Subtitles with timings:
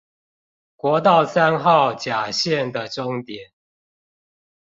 [0.77, 3.51] 國道三號甲線的終點